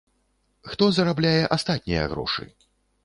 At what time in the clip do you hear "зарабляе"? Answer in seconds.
0.99-1.43